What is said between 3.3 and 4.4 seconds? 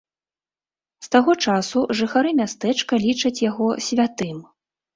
яго святым.